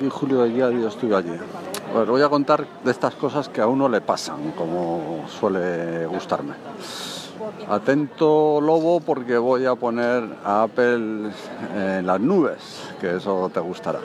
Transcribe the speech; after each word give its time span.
Y 0.00 0.08
julio 0.08 0.42
de 0.42 0.48
día 0.48 0.70
yo 0.70 0.88
estuve 0.88 1.14
allí. 1.14 1.36
Pues 1.92 2.08
voy 2.08 2.22
a 2.22 2.28
contar 2.30 2.66
de 2.82 2.90
estas 2.90 3.14
cosas 3.14 3.50
que 3.50 3.60
a 3.60 3.66
uno 3.66 3.86
le 3.86 4.00
pasan, 4.00 4.52
como 4.52 5.26
suele 5.28 6.06
gustarme. 6.06 6.54
Atento 7.68 8.60
lobo 8.62 9.00
porque 9.00 9.36
voy 9.36 9.66
a 9.66 9.74
poner 9.74 10.24
a 10.42 10.62
Apple 10.62 11.30
en 11.76 12.06
las 12.06 12.18
nubes, 12.18 12.90
que 12.98 13.16
eso 13.16 13.50
te 13.52 13.60
gustará. 13.60 13.98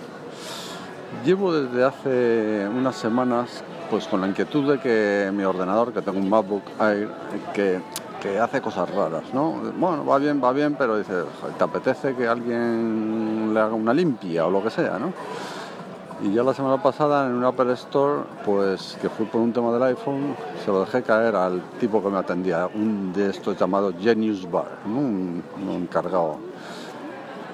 Llevo 1.24 1.54
desde 1.54 1.86
hace 1.86 2.68
unas 2.68 2.96
semanas 2.98 3.64
pues 3.90 4.06
con 4.08 4.20
la 4.20 4.28
inquietud 4.28 4.74
de 4.74 4.80
que 4.80 5.32
mi 5.32 5.44
ordenador, 5.46 5.94
que 5.94 6.02
tengo 6.02 6.20
un 6.20 6.30
MacBook 6.30 6.64
Air, 6.82 7.10
que, 7.54 7.80
que 8.22 8.38
hace 8.38 8.60
cosas 8.60 8.90
raras, 8.94 9.24
¿no? 9.34 9.62
Bueno, 9.78 10.06
va 10.06 10.18
bien, 10.18 10.42
va 10.44 10.52
bien, 10.52 10.76
pero 10.76 10.98
dice, 10.98 11.14
¿te 11.58 11.64
apetece 11.64 12.16
que 12.16 12.28
alguien 12.28 13.54
le 13.54 13.60
haga 13.62 13.74
una 13.76 13.94
limpia 13.94 14.46
o 14.46 14.50
lo 14.50 14.62
que 14.62 14.72
sea, 14.72 15.00
¿no? 15.00 15.14
Y 16.22 16.32
ya 16.32 16.44
la 16.44 16.54
semana 16.54 16.82
pasada 16.82 17.28
en 17.28 17.34
un 17.34 17.44
Apple 17.44 17.74
Store, 17.74 18.24
pues 18.46 18.98
que 19.02 19.10
fui 19.10 19.26
por 19.26 19.42
un 19.42 19.52
tema 19.52 19.74
del 19.74 19.84
iPhone, 19.84 20.34
se 20.64 20.72
lo 20.72 20.80
dejé 20.80 21.04
caer 21.04 21.36
al 21.36 21.62
tipo 21.78 22.02
que 22.02 22.10
me 22.10 22.18
atendía, 22.18 22.70
un 22.74 23.12
de 23.12 23.32
estos 23.32 23.60
llamados 23.60 23.96
Genius 24.00 24.50
Bar, 24.50 24.78
un, 24.86 25.44
encargado. 25.70 26.38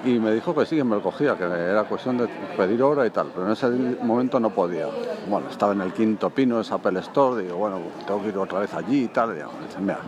Y 0.04 0.20
me 0.20 0.32
dijo 0.32 0.54
que 0.54 0.64
sí, 0.64 0.76
que 0.76 0.84
me 0.84 0.94
lo 0.94 1.02
cogía, 1.02 1.36
que 1.36 1.44
era 1.44 1.84
cuestión 1.84 2.18
de 2.18 2.28
pedir 2.56 2.80
hora 2.84 3.04
y 3.04 3.10
tal, 3.10 3.28
pero 3.34 3.46
en 3.46 3.52
ese 3.52 3.68
momento 4.00 4.38
no 4.38 4.50
podía. 4.50 4.86
Bueno, 5.28 5.48
estaba 5.50 5.72
en 5.72 5.80
el 5.80 5.92
quinto 5.92 6.30
pino, 6.30 6.60
ese 6.60 6.72
Apple 6.72 7.00
Store, 7.00 7.42
digo, 7.42 7.56
bueno, 7.56 7.78
tengo 8.06 8.22
que 8.22 8.28
ir 8.28 8.38
otra 8.38 8.60
vez 8.60 8.72
allí 8.74 9.04
y 9.04 9.08
tal. 9.08 9.32
Y 9.32 9.34
digo, 9.34 9.50
mira, 9.80 9.98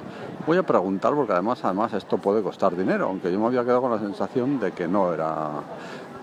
voy 0.47 0.59
a 0.59 0.62
preguntar 0.62 1.12
porque 1.12 1.33
además, 1.33 1.64
además 1.64 1.92
esto 1.92 2.19
puede 2.19 2.41
costar 2.41 2.77
dinero, 2.77 3.06
aunque 3.06 3.33
yo 3.33 3.39
me 3.41 3.47
había 3.47 3.64
quedado 3.64 3.83
con 3.83 3.91
la 3.91 3.98
sensación 3.98 4.61
de 4.61 4.70
que 4.70 4.86
no 4.86 5.12
era, 5.12 5.50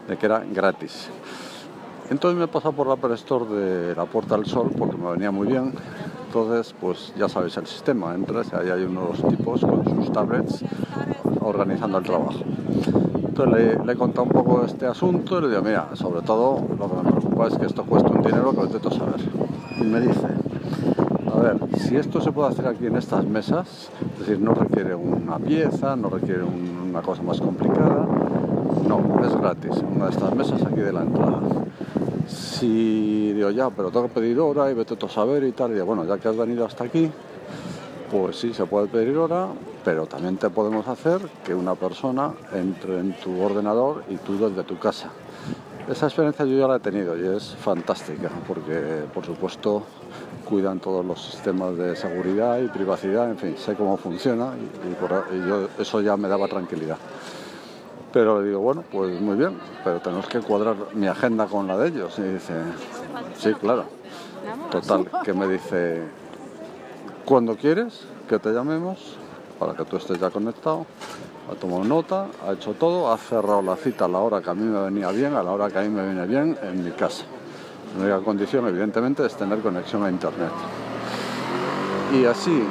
de 0.07 0.17
que 0.17 0.25
era 0.25 0.43
gratis. 0.49 1.09
Entonces 2.11 2.37
me 2.37 2.43
he 2.43 2.47
pasado 2.49 2.73
por 2.73 2.87
la 2.87 2.93
Apple 2.95 3.13
Store 3.15 3.45
de 3.45 3.95
la 3.95 4.03
Puerta 4.05 4.35
del 4.35 4.45
Sol 4.45 4.69
porque 4.77 4.97
me 4.97 5.09
venía 5.11 5.31
muy 5.31 5.47
bien. 5.47 5.73
Entonces, 6.27 6.75
pues 6.79 7.13
ya 7.17 7.29
sabéis 7.29 7.55
el 7.55 7.65
sistema. 7.65 8.13
Entras 8.13 8.47
y 8.51 8.55
ahí 8.57 8.69
hay 8.69 8.83
unos 8.83 9.23
tipos 9.29 9.61
con 9.61 9.85
sus 9.85 10.11
tablets 10.11 10.61
organizando 11.39 11.99
el 11.99 12.03
trabajo. 12.03 12.39
Entonces 13.15 13.77
le, 13.85 13.93
he 13.93 13.95
contado 13.95 14.23
un 14.23 14.29
poco 14.31 14.63
este 14.65 14.85
asunto 14.87 15.39
y 15.39 15.41
le 15.43 15.49
digo, 15.49 15.61
mira, 15.61 15.87
sobre 15.93 16.21
todo 16.21 16.59
lo 16.77 16.89
que 16.89 16.95
me 16.95 17.11
preocupa 17.11 17.47
es 17.47 17.57
que 17.57 17.65
esto 17.65 17.83
cuesta 17.85 18.09
un 18.09 18.21
dinero 18.21 18.51
que 18.51 18.57
lo 18.57 18.65
intento 18.65 18.91
saber. 18.91 19.15
Y 19.79 19.83
me 19.85 20.01
dice, 20.01 20.27
a 21.33 21.39
ver, 21.39 21.57
si 21.77 21.95
esto 21.95 22.19
se 22.19 22.33
puede 22.33 22.49
hacer 22.49 22.67
aquí 22.67 22.87
en 22.87 22.97
estas 22.97 23.25
mesas, 23.25 23.89
es 24.15 24.19
decir, 24.19 24.39
no 24.41 24.53
requiere 24.53 24.95
una 24.95 25.37
pieza, 25.39 25.95
no 25.95 26.09
requiere 26.09 26.43
un- 26.43 26.89
una 26.89 27.01
cosa 27.01 27.23
más 27.23 27.39
complicada, 27.39 28.05
no, 28.85 29.25
es 29.25 29.33
gratis, 29.37 29.81
una 29.95 30.05
de 30.05 30.11
estas 30.11 30.35
mesas 30.35 30.61
aquí 30.61 30.81
de 30.81 30.91
la 30.91 31.03
entrada. 31.03 31.39
Si 32.61 33.33
digo 33.33 33.49
ya, 33.49 33.71
pero 33.71 33.89
tengo 33.89 34.07
que 34.07 34.13
pedir 34.13 34.39
hora 34.39 34.69
y 34.69 34.75
vete 34.75 34.93
a 35.03 35.09
saber 35.09 35.43
y 35.45 35.51
tal, 35.51 35.71
y 35.71 35.73
digo, 35.73 35.87
bueno, 35.87 36.05
ya 36.05 36.19
que 36.19 36.27
has 36.27 36.37
venido 36.37 36.63
hasta 36.63 36.83
aquí, 36.83 37.09
pues 38.11 38.35
sí, 38.35 38.53
se 38.53 38.67
puede 38.67 38.85
pedir 38.85 39.17
hora, 39.17 39.47
pero 39.83 40.05
también 40.05 40.37
te 40.37 40.47
podemos 40.51 40.87
hacer 40.87 41.21
que 41.43 41.55
una 41.55 41.73
persona 41.73 42.33
entre 42.53 42.99
en 42.99 43.13
tu 43.13 43.41
ordenador 43.41 44.03
y 44.11 44.17
tú 44.17 44.37
desde 44.37 44.63
tu 44.63 44.77
casa. 44.77 45.09
Esa 45.89 46.05
experiencia 46.05 46.45
yo 46.45 46.55
ya 46.55 46.67
la 46.67 46.75
he 46.75 46.79
tenido 46.79 47.17
y 47.17 47.35
es 47.35 47.55
fantástica, 47.55 48.29
porque 48.47 49.05
por 49.11 49.25
supuesto 49.25 49.81
cuidan 50.47 50.79
todos 50.79 51.03
los 51.03 51.19
sistemas 51.19 51.75
de 51.77 51.95
seguridad 51.95 52.59
y 52.59 52.67
privacidad, 52.67 53.31
en 53.31 53.39
fin, 53.39 53.55
sé 53.57 53.73
cómo 53.73 53.97
funciona 53.97 54.53
y, 54.55 55.35
y 55.35 55.39
y 55.39 55.81
eso 55.81 55.99
ya 56.01 56.15
me 56.15 56.27
daba 56.27 56.47
tranquilidad. 56.47 56.97
Pero 58.13 58.41
le 58.41 58.49
digo, 58.49 58.59
bueno, 58.59 58.83
pues 58.91 59.21
muy 59.21 59.37
bien, 59.37 59.57
pero 59.83 59.99
tenemos 59.99 60.27
que 60.27 60.39
cuadrar 60.39 60.75
mi 60.93 61.07
agenda 61.07 61.45
con 61.45 61.67
la 61.67 61.77
de 61.77 61.87
ellos. 61.89 62.19
Y 62.19 62.23
dice, 62.23 62.53
sí, 63.37 63.53
claro. 63.53 63.85
Total, 64.69 65.07
que 65.23 65.33
me 65.33 65.47
dice, 65.47 66.01
cuando 67.25 67.55
quieres 67.55 68.05
que 68.27 68.39
te 68.39 68.51
llamemos, 68.51 69.17
para 69.59 69.73
que 69.73 69.85
tú 69.85 69.97
estés 69.97 70.19
ya 70.19 70.29
conectado, 70.29 70.85
ha 71.49 71.55
tomado 71.55 71.83
nota, 71.83 72.27
ha 72.47 72.53
hecho 72.53 72.73
todo, 72.73 73.11
ha 73.11 73.17
cerrado 73.17 73.61
la 73.61 73.75
cita 73.75 74.05
a 74.05 74.07
la 74.07 74.19
hora 74.19 74.41
que 74.41 74.49
a 74.49 74.53
mí 74.53 74.63
me 74.63 74.81
venía 74.81 75.09
bien, 75.11 75.35
a 75.35 75.43
la 75.43 75.51
hora 75.51 75.69
que 75.69 75.79
a 75.79 75.81
mí 75.81 75.89
me 75.89 76.03
viene 76.03 76.25
bien, 76.25 76.57
en 76.61 76.83
mi 76.83 76.91
casa. 76.91 77.23
La 77.97 78.03
única 78.03 78.19
condición, 78.25 78.67
evidentemente, 78.67 79.25
es 79.25 79.35
tener 79.35 79.59
conexión 79.59 80.03
a 80.03 80.09
Internet. 80.09 80.51
Y 82.13 82.25
así, 82.25 82.63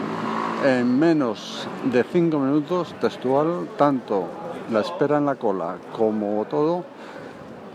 en 0.64 0.98
menos 0.98 1.66
de 1.84 2.04
cinco 2.04 2.38
minutos, 2.38 2.94
textual, 3.00 3.68
tanto 3.76 4.24
la 4.70 4.81
espera 4.81 5.19
en 5.19 5.26
la 5.26 5.34
cola 5.34 5.76
como 5.97 6.44
todo, 6.47 6.84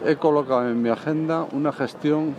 he 0.06 0.16
colocado 0.16 0.67
en 0.67 0.81
mi 0.81 0.89
agenda 0.89 1.45
una 1.51 1.72
gestión 1.72 2.35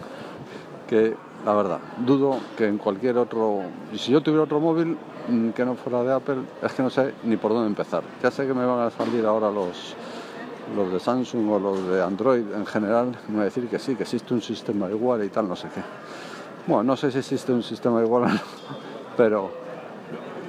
que, 0.88 1.14
la 1.44 1.52
verdad, 1.52 1.78
dudo 1.98 2.38
que 2.56 2.66
en 2.66 2.78
cualquier 2.78 3.18
otro... 3.18 3.62
Si 3.94 4.12
yo 4.12 4.22
tuviera 4.22 4.44
otro 4.44 4.60
móvil 4.60 4.96
mm, 5.28 5.50
que 5.50 5.64
no 5.64 5.74
fuera 5.74 6.02
de 6.02 6.12
Apple, 6.12 6.38
es 6.62 6.72
que 6.72 6.82
no 6.82 6.90
sé 6.90 7.14
ni 7.24 7.36
por 7.36 7.52
dónde 7.52 7.68
empezar. 7.68 8.02
Ya 8.22 8.30
sé 8.30 8.46
que 8.46 8.54
me 8.54 8.64
van 8.64 8.80
a 8.80 8.90
salir 8.90 9.26
ahora 9.26 9.50
los, 9.50 9.94
los 10.74 10.92
de 10.92 11.00
Samsung 11.00 11.50
o 11.50 11.58
los 11.58 11.88
de 11.88 12.02
Android 12.02 12.44
en 12.54 12.66
general, 12.66 13.16
me 13.28 13.34
van 13.34 13.42
a 13.42 13.44
decir 13.44 13.68
que 13.68 13.78
sí, 13.78 13.94
que 13.94 14.04
existe 14.04 14.32
un 14.32 14.42
sistema 14.42 14.88
igual 14.88 15.24
y 15.24 15.28
tal, 15.28 15.48
no 15.48 15.56
sé 15.56 15.68
qué. 15.74 15.82
Bueno, 16.66 16.84
no 16.84 16.96
sé 16.96 17.10
si 17.12 17.18
existe 17.18 17.52
un 17.52 17.62
sistema 17.62 18.02
igual 18.02 18.24
o 18.24 18.28
no, 18.28 18.40
pero 19.16 19.65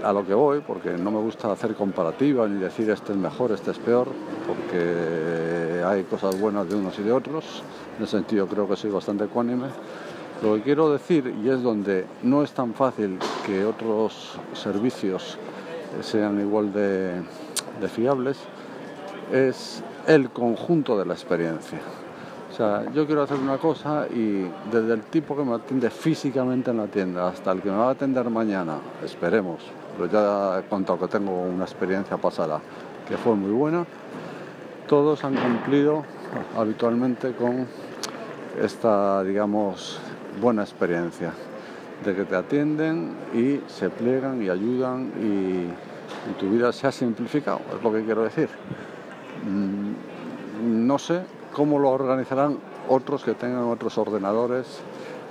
a 0.03 0.13
lo 0.13 0.25
que 0.25 0.33
voy, 0.33 0.61
porque 0.61 0.91
no 0.91 1.11
me 1.11 1.19
gusta 1.19 1.51
hacer 1.51 1.75
comparativas 1.75 2.49
ni 2.49 2.59
decir 2.59 2.89
este 2.89 3.13
es 3.13 3.17
mejor, 3.17 3.51
este 3.51 3.71
es 3.71 3.79
peor, 3.79 4.07
porque 4.47 5.83
hay 5.85 6.03
cosas 6.03 6.39
buenas 6.39 6.69
de 6.69 6.75
unos 6.75 6.97
y 6.99 7.03
de 7.03 7.11
otros. 7.11 7.63
En 7.97 8.03
ese 8.03 8.17
sentido 8.17 8.47
creo 8.47 8.67
que 8.67 8.75
soy 8.75 8.91
bastante 8.91 9.25
ecuánime. 9.25 9.67
Lo 10.43 10.55
que 10.55 10.61
quiero 10.61 10.91
decir, 10.91 11.33
y 11.43 11.49
es 11.49 11.63
donde 11.63 12.05
no 12.23 12.43
es 12.43 12.51
tan 12.51 12.73
fácil 12.73 13.17
que 13.45 13.65
otros 13.65 14.37
servicios 14.53 15.37
sean 16.01 16.39
igual 16.39 16.71
de, 16.73 17.21
de 17.81 17.87
fiables, 17.87 18.37
es 19.31 19.83
el 20.05 20.29
conjunto 20.29 20.97
de 20.97 21.05
la 21.05 21.13
experiencia. 21.13 21.79
O 22.51 22.55
sea, 22.55 22.91
yo 22.91 23.05
quiero 23.05 23.23
hacer 23.23 23.37
una 23.37 23.57
cosa 23.57 24.07
y 24.07 24.49
desde 24.71 24.93
el 24.93 25.01
tipo 25.03 25.35
que 25.35 25.43
me 25.43 25.55
atiende 25.55 25.89
físicamente 25.89 26.71
en 26.71 26.77
la 26.77 26.87
tienda 26.87 27.27
hasta 27.27 27.51
el 27.51 27.61
que 27.61 27.69
me 27.69 27.77
va 27.77 27.89
a 27.89 27.91
atender 27.91 28.29
mañana, 28.29 28.79
esperemos, 29.03 29.61
pero 29.97 30.09
ya 30.09 30.59
he 30.59 30.69
contado 30.69 30.99
que 30.99 31.07
tengo 31.07 31.31
una 31.31 31.63
experiencia 31.63 32.17
pasada 32.17 32.61
que 33.07 33.17
fue 33.17 33.35
muy 33.35 33.51
buena, 33.51 33.85
todos 34.87 35.23
han 35.23 35.35
cumplido 35.35 36.03
habitualmente 36.55 37.33
con 37.33 37.67
esta, 38.61 39.23
digamos, 39.23 39.99
buena 40.41 40.61
experiencia 40.61 41.33
de 42.03 42.15
que 42.15 42.25
te 42.25 42.35
atienden 42.35 43.15
y 43.33 43.61
se 43.67 43.89
pliegan 43.89 44.41
y 44.43 44.49
ayudan 44.49 45.11
y, 45.21 45.87
tu 46.39 46.49
vida 46.49 46.73
se 46.73 46.87
ha 46.87 46.91
simplificado, 46.91 47.61
es 47.75 47.81
lo 47.81 47.91
que 47.91 48.03
quiero 48.03 48.23
decir. 48.23 48.49
Mm, 49.45 50.85
no 50.85 50.99
sé 50.99 51.21
cómo 51.53 51.79
lo 51.79 51.89
organizarán 51.89 52.57
otros 52.89 53.23
que 53.23 53.33
tengan 53.33 53.63
otros 53.63 53.97
ordenadores, 53.97 54.81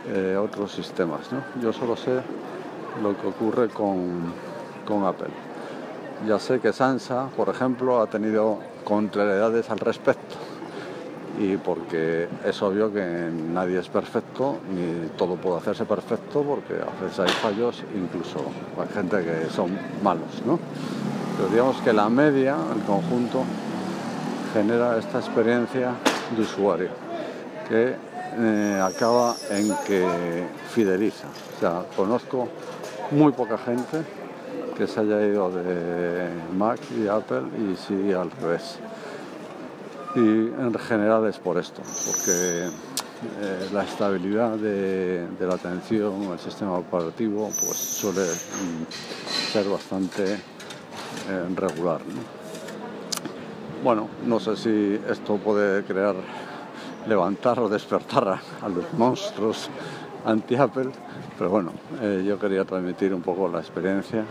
eh, 0.08 0.36
otros 0.36 0.72
sistemas. 0.72 1.28
Yo 1.60 1.72
solo 1.72 1.96
sé 1.96 2.20
lo 3.02 3.16
que 3.18 3.26
ocurre 3.26 3.68
con, 3.68 4.32
con 4.86 5.04
Apple. 5.04 5.28
Ya 6.26 6.38
sé 6.38 6.60
que 6.60 6.72
Sansa, 6.72 7.28
por 7.36 7.50
ejemplo, 7.50 8.00
ha 8.00 8.06
tenido 8.06 8.58
contrariedades 8.84 9.68
al 9.68 9.78
respecto. 9.78 10.36
Y 11.38 11.58
porque 11.58 12.28
es 12.46 12.62
obvio 12.62 12.90
que 12.90 13.30
nadie 13.52 13.78
es 13.78 13.88
perfecto, 13.90 14.56
ni 14.70 15.08
todo 15.18 15.36
puede 15.36 15.58
hacerse 15.58 15.84
perfecto, 15.84 16.42
porque 16.42 16.74
a 16.74 17.04
veces 17.04 17.20
hay 17.20 17.28
fallos, 17.28 17.84
incluso 17.94 18.38
hay 18.80 18.88
gente 18.94 19.22
que 19.22 19.50
son 19.50 19.78
malos, 20.02 20.42
¿no? 20.46 20.58
Pero 21.36 21.50
digamos 21.50 21.76
que 21.82 21.92
la 21.92 22.08
media, 22.08 22.56
el 22.74 22.82
conjunto, 22.84 23.44
genera 24.54 24.96
esta 24.96 25.18
experiencia 25.18 25.90
de 26.34 26.42
usuario 26.42 26.88
que 27.68 27.94
eh, 28.38 28.82
acaba 28.82 29.34
en 29.50 29.74
que 29.86 30.46
fideliza. 30.70 31.26
O 31.56 31.60
sea, 31.60 31.82
conozco 31.94 32.48
muy 33.10 33.32
poca 33.32 33.58
gente 33.58 34.02
que 34.76 34.86
se 34.86 35.00
haya 35.00 35.20
ido 35.26 35.50
de 35.50 36.28
Mac 36.56 36.80
y 36.96 37.08
Apple 37.08 37.44
y 37.58 37.76
sí 37.76 38.12
al 38.12 38.30
revés. 38.30 38.78
Y 40.14 40.18
en 40.18 40.74
general 40.78 41.26
es 41.26 41.38
por 41.38 41.58
esto, 41.58 41.82
porque 41.82 42.68
eh, 43.40 43.68
la 43.72 43.84
estabilidad 43.84 44.56
de, 44.56 45.26
la 45.40 45.54
atención, 45.54 46.32
el 46.32 46.38
sistema 46.38 46.74
operativo, 46.74 47.50
pues 47.60 47.76
suele 47.76 48.24
mm, 48.24 49.52
ser 49.52 49.68
bastante 49.68 50.34
eh, 50.34 51.48
regular. 51.54 52.00
¿no? 52.00 52.46
Bueno, 53.82 54.08
no 54.24 54.40
sé 54.40 54.56
si 54.56 55.00
esto 55.08 55.36
puede 55.36 55.84
crear, 55.84 56.14
levantar 57.06 57.60
o 57.60 57.68
despertar 57.68 58.40
a 58.62 58.68
los 58.68 58.92
monstruos 58.94 59.70
anti-Apple, 60.26 60.90
pero 61.38 61.50
bueno, 61.50 61.72
eh, 62.02 62.24
yo 62.26 62.38
quería 62.38 62.64
transmitir 62.64 63.14
un 63.14 63.22
poco 63.22 63.48
la 63.48 63.60
experiencia 63.60 64.24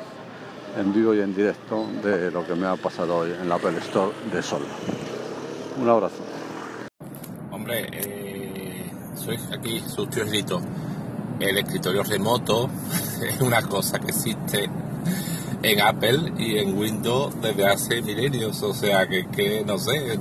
en 0.78 0.94
vivo 0.94 1.14
y 1.16 1.22
en 1.22 1.34
directo 1.34 1.88
de 2.04 2.32
lo 2.32 2.46
que 2.46 2.54
me 2.54 2.68
ha 2.68 2.76
pasado 2.76 3.18
hoy 3.18 3.32
en 3.32 3.48
la 3.48 3.56
Apple 3.56 3.78
Store 3.78 4.12
de 4.32 4.42
Sol. 4.44 4.62
Un 5.82 5.90
abrazo. 5.90 6.22
Hombre, 7.52 7.88
eh, 7.94 8.92
soy 9.16 9.40
aquí 9.58 9.80
su 9.80 10.08
El 11.40 11.58
escritorio 11.58 12.04
remoto 12.04 12.70
es 13.24 13.40
una 13.40 13.62
cosa 13.62 13.98
que 14.00 14.08
existe 14.08 14.70
en 15.64 15.82
Apple 15.82 16.34
y 16.38 16.58
en 16.58 16.78
Windows 16.78 17.42
desde 17.42 17.66
hace 17.66 18.02
milenios, 18.02 18.62
o 18.62 18.74
sea 18.74 19.08
que, 19.08 19.28
que 19.28 19.64
no 19.66 19.78
sé, 19.78 20.20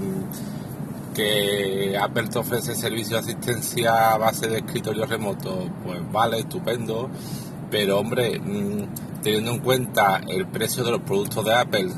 que 1.14 1.96
Apple 1.96 2.28
te 2.28 2.38
ofrece 2.38 2.74
servicio 2.74 3.16
de 3.16 3.22
asistencia 3.22 4.12
a 4.12 4.18
base 4.18 4.48
de 4.48 4.58
escritorio 4.58 5.06
remoto, 5.06 5.70
pues 5.84 6.00
vale, 6.12 6.40
estupendo, 6.40 7.08
pero 7.70 8.00
hombre, 8.00 8.38
mm, 8.38 9.22
teniendo 9.22 9.52
en 9.52 9.58
cuenta 9.60 10.20
el 10.28 10.46
precio 10.46 10.84
de 10.84 10.90
los 10.90 11.00
productos 11.00 11.44
de 11.44 11.54
Apple, 11.54 11.88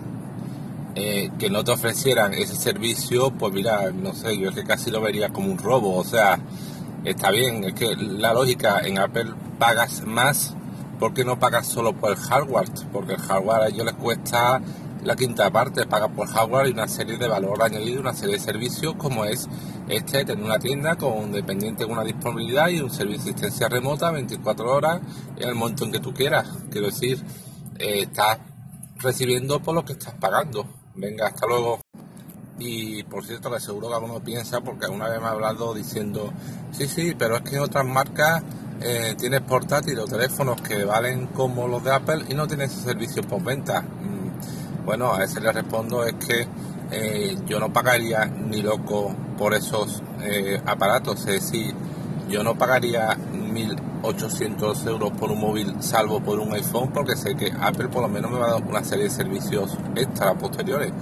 eh, 0.94 1.30
que 1.38 1.50
no 1.50 1.64
te 1.64 1.72
ofrecieran 1.72 2.32
ese 2.32 2.54
servicio, 2.54 3.30
pues 3.30 3.52
mira, 3.52 3.90
no 3.90 4.14
sé, 4.14 4.38
yo 4.38 4.50
es 4.50 4.54
que 4.54 4.64
casi 4.64 4.90
lo 4.90 5.00
vería 5.00 5.30
como 5.30 5.50
un 5.50 5.58
robo, 5.58 5.96
o 5.96 6.04
sea, 6.04 6.38
está 7.04 7.30
bien, 7.30 7.64
es 7.64 7.74
que 7.74 7.96
la 7.96 8.32
lógica 8.32 8.80
en 8.84 8.98
Apple 8.98 9.32
pagas 9.58 10.06
más 10.06 10.54
porque 10.98 11.24
no 11.24 11.38
pagas 11.38 11.66
solo 11.66 11.92
por 11.92 12.12
el 12.12 12.16
hardware, 12.16 12.68
porque 12.92 13.14
el 13.14 13.20
hardware 13.20 13.62
a 13.62 13.68
ellos 13.68 13.84
les 13.84 13.94
cuesta 13.94 14.60
la 15.06 15.14
quinta 15.14 15.48
parte 15.52 15.86
paga 15.86 16.08
por 16.08 16.26
hardware 16.26 16.66
y 16.66 16.72
una 16.72 16.88
serie 16.88 17.16
de 17.16 17.28
valor 17.28 17.62
añadido, 17.62 18.00
una 18.00 18.12
serie 18.12 18.34
de 18.34 18.40
servicios 18.40 18.96
como 18.96 19.24
es 19.24 19.48
este, 19.88 20.24
tener 20.24 20.44
una 20.44 20.58
tienda 20.58 20.96
con 20.96 21.12
un 21.12 21.32
dependiente 21.32 21.84
con 21.84 21.92
una 21.92 22.02
disponibilidad 22.02 22.68
y 22.68 22.80
un 22.80 22.90
servicio 22.90 23.26
de 23.26 23.30
asistencia 23.30 23.68
remota 23.68 24.10
24 24.10 24.68
horas 24.68 25.00
en 25.36 25.48
el 25.48 25.54
momento 25.54 25.84
en 25.84 25.92
que 25.92 26.00
tú 26.00 26.12
quieras. 26.12 26.48
Quiero 26.72 26.88
decir, 26.88 27.22
eh, 27.78 28.00
estás 28.00 28.38
recibiendo 28.96 29.60
por 29.60 29.76
lo 29.76 29.84
que 29.84 29.92
estás 29.92 30.14
pagando. 30.14 30.66
Venga, 30.96 31.28
hasta 31.28 31.46
luego. 31.46 31.80
Y 32.58 33.04
por 33.04 33.24
cierto, 33.24 33.48
que 33.52 33.60
seguro 33.60 33.88
que 33.88 33.94
alguno 33.94 34.18
piensa, 34.18 34.60
porque 34.60 34.86
alguna 34.86 35.08
vez 35.08 35.20
me 35.20 35.26
ha 35.26 35.30
hablado 35.30 35.72
diciendo, 35.72 36.32
sí, 36.72 36.88
sí, 36.88 37.14
pero 37.16 37.36
es 37.36 37.42
que 37.42 37.56
en 37.56 37.62
otras 37.62 37.86
marcas 37.86 38.42
eh, 38.80 39.14
tienes 39.16 39.42
portátiles 39.42 40.00
o 40.00 40.06
teléfonos 40.06 40.60
que 40.62 40.84
valen 40.84 41.28
como 41.28 41.68
los 41.68 41.84
de 41.84 41.94
Apple 41.94 42.24
y 42.28 42.34
no 42.34 42.48
tienes 42.48 42.72
servicio 42.72 43.22
por 43.22 43.42
venta 43.44 43.84
bueno, 44.86 45.12
a 45.12 45.24
ese 45.24 45.40
le 45.40 45.50
respondo 45.50 46.04
es 46.04 46.14
que 46.14 46.46
eh, 46.92 47.36
yo 47.46 47.58
no 47.58 47.72
pagaría 47.72 48.24
ni 48.24 48.62
loco 48.62 49.12
por 49.36 49.52
esos 49.52 50.00
eh, 50.22 50.62
aparatos, 50.64 51.26
es 51.26 51.42
decir, 51.42 51.74
yo 52.28 52.44
no 52.44 52.54
pagaría 52.54 53.08
1.800 53.16 54.86
euros 54.86 55.10
por 55.12 55.32
un 55.32 55.40
móvil 55.40 55.74
salvo 55.80 56.20
por 56.20 56.38
un 56.38 56.54
iPhone 56.54 56.90
porque 56.92 57.16
sé 57.16 57.34
que 57.34 57.52
Apple 57.60 57.88
por 57.88 58.02
lo 58.02 58.08
menos 58.08 58.30
me 58.30 58.38
va 58.38 58.46
a 58.46 58.50
dar 58.52 58.62
una 58.62 58.84
serie 58.84 59.04
de 59.04 59.10
servicios 59.10 59.76
extra 59.96 60.34
posteriores. 60.34 60.92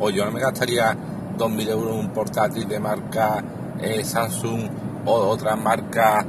O 0.00 0.10
yo 0.10 0.24
no 0.24 0.32
me 0.32 0.40
gastaría 0.40 0.96
2.000 1.36 1.68
euros 1.68 1.94
en 1.94 2.00
un 2.00 2.10
portátil 2.10 2.68
de 2.68 2.78
marca 2.80 3.42
eh, 3.80 4.04
Samsung 4.04 4.68
o 5.04 5.12
otra 5.12 5.56
marca 5.56 6.24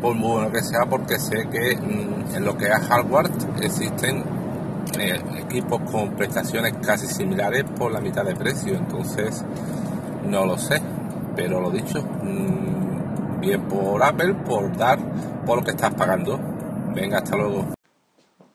por 0.00 0.14
muy 0.14 0.32
bueno 0.32 0.52
que 0.52 0.62
sea 0.62 0.86
porque 0.88 1.18
sé 1.18 1.48
que 1.50 1.76
mm, 1.76 2.36
en 2.36 2.44
lo 2.44 2.56
que 2.56 2.66
es 2.66 2.78
hardware 2.88 3.30
existen 3.62 4.33
equipos 4.96 5.80
con 5.90 6.14
prestaciones 6.14 6.74
casi 6.84 7.06
similares 7.06 7.64
por 7.78 7.92
la 7.92 8.00
mitad 8.00 8.24
de 8.24 8.34
precio. 8.34 8.74
Entonces, 8.74 9.44
no 10.26 10.46
lo 10.46 10.58
sé. 10.58 10.80
Pero 11.36 11.60
lo 11.60 11.70
dicho, 11.70 12.00
mm, 12.02 13.40
bien 13.40 13.62
por 13.62 14.02
Apple, 14.02 14.34
por 14.34 14.76
dar 14.76 14.98
por 15.44 15.58
lo 15.58 15.64
que 15.64 15.72
estás 15.72 15.94
pagando. 15.94 16.38
Venga, 16.94 17.18
hasta 17.18 17.36
luego. 17.36 17.74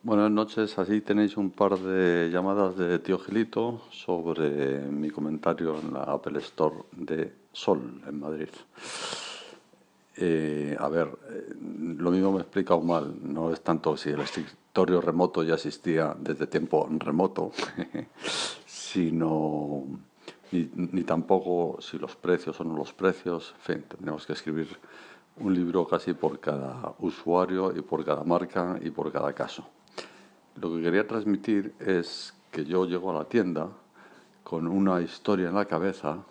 Buenas 0.01 0.31
noches, 0.31 0.79
así 0.79 1.01
tenéis 1.01 1.35
un 1.35 1.49
par 1.49 1.77
de 1.77 2.29
llamadas 2.31 2.77
de 2.77 2.99
tío 2.99 3.19
Gilito 3.19 3.81
sobre 3.91 4.79
mi 4.79 5.09
comentario 5.09 5.77
en 5.77 5.93
la 5.93 6.03
Apple 6.03 6.39
Store 6.39 6.75
de 6.95 7.33
Sol 7.51 8.01
en 8.07 8.19
Madrid. 8.19 8.47
Eh, 10.21 10.75
a 10.77 10.89
ver, 10.89 11.07
eh, 11.29 11.55
lo 11.97 12.11
mismo 12.11 12.33
me 12.33 12.39
he 12.39 12.41
explicado 12.41 12.81
mal, 12.81 13.15
no 13.21 13.53
es 13.53 13.61
tanto 13.61 13.95
si 13.95 14.09
el 14.09 14.19
escritorio 14.19 14.99
remoto 14.99 15.43
ya 15.43 15.53
existía 15.53 16.13
desde 16.19 16.45
tiempo 16.45 16.89
remoto, 16.91 17.53
sino 18.65 19.85
ni, 20.51 21.03
tampoco 21.03 21.81
si 21.81 21.97
los 21.97 22.17
precios 22.17 22.59
o 22.59 22.65
no 22.65 22.75
los 22.75 22.91
precios, 22.91 23.55
en 23.59 23.61
fin, 23.61 23.85
tendríamos 23.87 24.25
que 24.25 24.33
escribir 24.33 24.67
un 25.37 25.53
libro 25.53 25.87
casi 25.87 26.13
por 26.13 26.37
cada 26.41 26.93
usuario 26.99 27.73
y 27.73 27.81
por 27.81 28.03
cada 28.03 28.25
marca 28.25 28.77
y 28.81 28.89
por 28.89 29.13
cada 29.13 29.31
caso. 29.31 29.69
Lo 30.59 30.69
que 30.75 30.81
quería 30.81 31.07
transmitir 31.07 31.73
es 31.79 32.33
que 32.51 32.65
yo 32.65 32.85
llego 32.85 33.11
a 33.11 33.13
la 33.13 33.23
tienda 33.23 33.69
con 34.43 34.67
una 34.67 34.99
historia 34.99 35.47
en 35.47 35.55
la 35.55 35.63
cabeza 35.63 36.25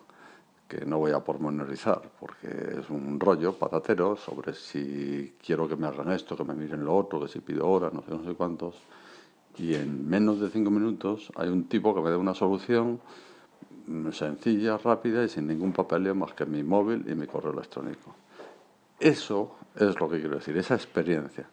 que 0.68 0.84
no 0.84 0.98
voy 0.98 1.12
a 1.12 1.20
pormenorizar 1.20 2.02
porque 2.20 2.48
es 2.78 2.90
un 2.90 3.18
rollo 3.18 3.54
patatero 3.54 4.16
sobre 4.16 4.52
si 4.52 5.34
quiero 5.42 5.66
que 5.66 5.76
me 5.76 5.86
hagan 5.86 6.12
esto, 6.12 6.36
que 6.36 6.44
me 6.44 6.54
miren 6.54 6.84
lo 6.84 6.94
otro, 6.94 7.20
que 7.20 7.28
si 7.28 7.40
pido 7.40 7.66
horas, 7.66 7.92
no 7.94 8.02
sé, 8.02 8.10
no 8.10 8.22
sé 8.22 8.34
cuántos. 8.34 8.76
Y 9.56 9.74
en 9.74 10.08
menos 10.08 10.40
de 10.40 10.50
cinco 10.50 10.70
minutos 10.70 11.32
hay 11.36 11.48
un 11.48 11.64
tipo 11.64 11.94
que 11.94 12.02
me 12.02 12.10
da 12.10 12.18
una 12.18 12.34
solución 12.34 13.00
sencilla, 14.12 14.76
rápida 14.76 15.24
y 15.24 15.28
sin 15.28 15.46
ningún 15.46 15.72
papeleo 15.72 16.14
más 16.14 16.34
que 16.34 16.44
mi 16.44 16.62
móvil 16.62 17.04
y 17.08 17.14
mi 17.14 17.26
correo 17.26 17.52
electrónico. 17.52 18.14
Eso 19.00 19.56
es 19.74 19.98
lo 19.98 20.08
que 20.08 20.20
quiero 20.20 20.36
decir, 20.36 20.56
esa 20.58 20.74
experiencia. 20.74 21.48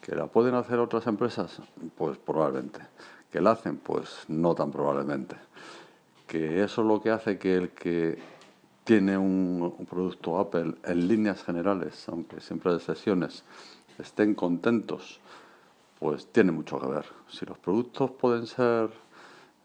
¿Que 0.00 0.14
la 0.14 0.28
pueden 0.28 0.54
hacer 0.54 0.78
otras 0.78 1.06
empresas? 1.06 1.60
Pues 1.96 2.16
probablemente. 2.18 2.80
¿Que 3.30 3.40
la 3.40 3.52
hacen? 3.52 3.76
Pues 3.76 4.24
no 4.28 4.54
tan 4.54 4.70
probablemente. 4.70 5.36
¿Que 6.26 6.62
eso 6.62 6.82
es 6.82 6.88
lo 6.88 7.02
que 7.02 7.10
hace 7.10 7.38
que 7.38 7.56
el 7.56 7.70
que 7.70 8.18
tiene 8.90 9.16
un, 9.16 9.86
producto 9.88 10.40
Apple 10.40 10.74
en 10.82 11.06
líneas 11.06 11.44
generales, 11.44 12.08
aunque 12.08 12.40
siempre 12.40 12.72
hay 12.72 12.78
excepciones, 12.78 13.44
estén 14.00 14.34
contentos, 14.34 15.20
pues 16.00 16.26
tiene 16.26 16.50
mucho 16.50 16.80
que 16.80 16.88
ver. 16.88 17.04
Si 17.28 17.46
los 17.46 17.56
productos 17.56 18.10
pueden 18.10 18.48
ser 18.48 18.90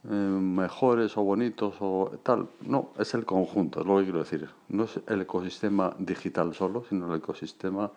eh, 0.03 0.13
mejores 0.13 1.17
o 1.17 1.23
bonitos 1.23 1.73
o 1.79 2.11
tal, 2.21 2.49
no, 2.67 2.91
es 2.99 3.15
el 3.15 3.25
conjunto, 3.25 3.81
es 3.81 3.87
lo 3.87 3.97
que 3.97 4.03
quiero 4.03 4.19
decir. 4.19 4.47
No 4.69 4.83
es 4.83 4.99
el 5.07 5.21
ecosistema 5.21 5.95
digital 5.97 6.53
solo, 6.53 6.83
sino 6.87 7.11
el 7.11 7.17
ecosistema 7.17 7.89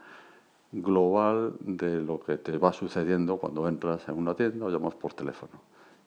global 0.73 1.53
de 1.61 2.01
lo 2.01 2.21
que 2.21 2.39
te 2.39 2.57
va 2.57 2.73
sucediendo 2.73 3.37
cuando 3.37 3.69
entras 3.69 4.09
en 4.09 4.17
una 4.17 4.33
tienda 4.33 4.65
o 4.65 4.71
llamas 4.71 4.95
por 4.95 5.13
teléfono. 5.13 5.61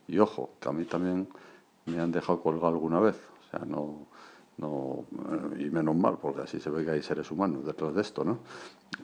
Y 0.08 0.18
ojo, 0.18 0.50
que 0.60 0.68
a 0.68 0.72
mí 0.72 0.86
también 0.86 1.28
me 1.86 2.00
han 2.00 2.12
dejado 2.12 2.42
colgar 2.42 2.74
alguna 2.74 3.00
vez. 3.00 3.22
O 3.40 3.52
sea, 3.52 3.66
no, 3.68 4.08
no, 4.62 5.06
y 5.58 5.66
menos 5.70 5.96
mal, 5.96 6.18
porque 6.22 6.42
así 6.42 6.60
se 6.60 6.70
ve 6.70 6.86
que 6.86 6.92
hay 6.92 7.02
seres 7.02 7.32
humanos 7.32 7.66
detrás 7.66 7.94
de 7.96 8.02
esto, 8.02 8.24
¿no? 8.24 8.40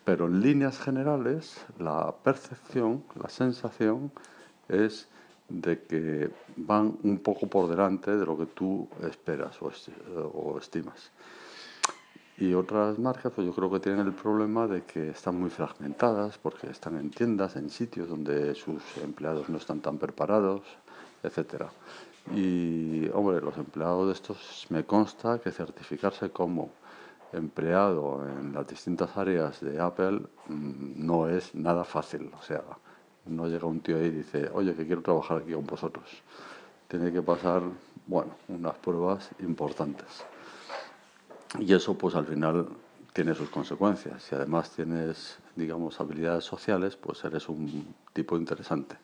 Pero 0.06 0.28
en 0.28 0.40
líneas 0.40 0.80
generales, 0.80 1.66
la 1.80 2.14
percepción, 2.24 3.04
la 3.22 3.28
sensación 3.28 4.12
es 4.70 5.08
de 5.50 5.84
que 5.84 6.30
van 6.58 6.98
un 7.04 7.20
poco 7.20 7.48
por 7.48 7.70
delante 7.70 8.16
de 8.16 8.26
lo 8.26 8.38
que 8.38 8.46
tú 8.46 8.88
esperas 9.02 9.58
o, 9.62 10.58
estimas. 10.60 11.12
Y 12.38 12.54
otras 12.54 13.00
marcas, 13.00 13.34
pues 13.34 13.48
yo 13.48 13.54
creo 13.54 13.72
que 13.72 13.80
tienen 13.80 14.06
el 14.06 14.14
problema 14.14 14.68
de 14.68 14.84
que 14.84 15.10
están 15.10 15.40
muy 15.40 15.50
fragmentadas, 15.50 16.38
porque 16.38 16.70
están 16.70 16.98
en 16.98 17.10
tiendas, 17.10 17.56
en 17.56 17.72
sitios 17.72 18.10
donde 18.10 18.54
sus 18.54 18.84
empleados 19.04 19.50
no 19.50 19.58
están 19.58 19.80
tan 19.80 19.98
preparados, 19.98 20.62
etcétera. 21.24 21.70
Y, 22.36 23.10
hombre, 23.14 23.42
los 23.42 23.58
empleados 23.58 24.08
de 24.08 24.14
estos 24.14 24.68
me 24.70 24.84
consta 24.84 25.40
que 25.40 25.52
certificarse 25.52 26.30
como 26.30 26.72
empleado 27.34 28.26
en 28.28 28.54
las 28.54 28.68
distintas 28.68 29.16
áreas 29.18 29.62
de 29.62 29.80
Apple 29.80 30.22
mm, 30.48 31.06
no 31.06 31.30
es 31.30 31.54
nada 31.56 31.84
fácil. 31.84 32.32
O 32.38 32.42
sea, 32.42 32.64
no 33.26 33.48
llega 33.48 33.66
un 33.66 33.80
tío 33.82 33.98
ahí 33.98 34.06
y 34.06 34.12
dice, 34.12 34.50
oye, 34.54 34.76
que 34.76 34.86
quiero 34.86 35.02
trabajar 35.02 35.38
aquí 35.38 35.54
con 35.54 35.66
vosotros. 35.66 36.06
Tiene 36.88 37.12
que 37.12 37.22
pasar, 37.22 37.64
bueno, 38.06 38.32
unas 38.48 38.76
pruebas 38.76 39.30
importantes. 39.40 40.08
Y 41.60 41.74
eso, 41.74 41.98
pues 41.98 42.16
al 42.16 42.26
final 42.26 42.68
tiene 43.14 43.34
sus 43.34 43.50
consecuencias. 43.50 44.24
Si 44.24 44.36
además 44.36 44.72
tienes, 44.72 45.40
digamos, 45.56 46.00
habilidades 46.00 46.44
sociales, 46.44 46.96
pues 46.96 47.24
eres 47.26 47.50
un 47.50 47.96
tipo 48.14 48.38
interesante. 48.38 48.96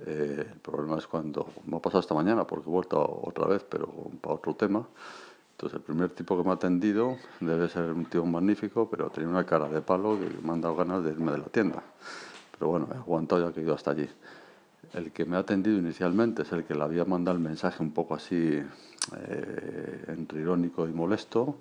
Eh, 0.00 0.46
el 0.52 0.60
problema 0.60 0.98
es 0.98 1.06
cuando 1.06 1.46
me 1.66 1.76
ha 1.76 1.80
pasado 1.80 2.00
esta 2.00 2.14
mañana, 2.14 2.46
porque 2.46 2.68
he 2.68 2.72
vuelto 2.72 3.20
otra 3.22 3.46
vez, 3.46 3.64
pero 3.68 3.86
para 4.20 4.34
otro 4.34 4.54
tema. 4.54 4.86
Entonces, 5.52 5.76
el 5.76 5.82
primer 5.82 6.10
tipo 6.10 6.36
que 6.36 6.42
me 6.42 6.50
ha 6.50 6.54
atendido 6.54 7.16
debe 7.40 7.68
ser 7.68 7.92
un 7.92 8.06
tío 8.06 8.24
magnífico, 8.26 8.88
pero 8.90 9.08
tenía 9.10 9.30
una 9.30 9.46
cara 9.46 9.68
de 9.68 9.80
palo 9.80 10.18
que 10.18 10.28
me 10.44 10.52
han 10.52 10.60
dado 10.60 10.74
ganas 10.74 11.04
de 11.04 11.10
irme 11.10 11.32
de 11.32 11.38
la 11.38 11.44
tienda. 11.44 11.82
Pero 12.58 12.70
bueno, 12.70 12.88
he 12.92 12.96
aguantado 12.96 13.46
ya 13.46 13.54
que 13.54 13.60
he 13.60 13.62
ido 13.62 13.74
hasta 13.74 13.92
allí. 13.92 14.08
El 14.94 15.12
que 15.12 15.24
me 15.24 15.36
ha 15.36 15.40
atendido 15.40 15.78
inicialmente 15.78 16.42
es 16.42 16.52
el 16.52 16.64
que 16.64 16.74
le 16.74 16.82
había 16.82 17.04
mandado 17.04 17.36
el 17.36 17.42
mensaje 17.42 17.82
un 17.82 17.92
poco 17.92 18.14
así, 18.14 18.62
eh, 19.16 20.04
entre 20.08 20.40
irónico 20.40 20.88
y 20.88 20.92
molesto, 20.92 21.56